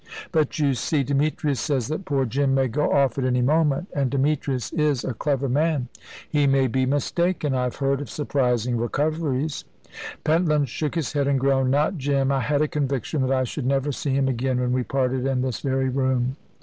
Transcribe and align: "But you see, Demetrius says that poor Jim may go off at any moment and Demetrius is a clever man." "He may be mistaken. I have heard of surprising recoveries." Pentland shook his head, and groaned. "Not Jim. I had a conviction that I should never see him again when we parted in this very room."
"But 0.31 0.57
you 0.57 0.73
see, 0.73 1.03
Demetrius 1.03 1.59
says 1.59 1.87
that 1.89 2.05
poor 2.05 2.25
Jim 2.25 2.55
may 2.55 2.67
go 2.67 2.91
off 2.91 3.19
at 3.19 3.23
any 3.23 3.43
moment 3.43 3.87
and 3.93 4.09
Demetrius 4.09 4.73
is 4.73 5.03
a 5.03 5.13
clever 5.13 5.47
man." 5.47 5.89
"He 6.27 6.47
may 6.47 6.65
be 6.65 6.87
mistaken. 6.87 7.53
I 7.53 7.65
have 7.65 7.75
heard 7.75 8.01
of 8.01 8.09
surprising 8.09 8.77
recoveries." 8.77 9.63
Pentland 10.23 10.69
shook 10.69 10.95
his 10.95 11.13
head, 11.13 11.27
and 11.27 11.39
groaned. 11.39 11.69
"Not 11.69 11.99
Jim. 11.99 12.31
I 12.31 12.39
had 12.39 12.63
a 12.63 12.67
conviction 12.67 13.21
that 13.21 13.31
I 13.31 13.43
should 13.43 13.67
never 13.67 13.91
see 13.91 14.15
him 14.15 14.27
again 14.27 14.59
when 14.59 14.73
we 14.73 14.81
parted 14.81 15.27
in 15.27 15.43
this 15.43 15.59
very 15.59 15.87
room." 15.89 16.35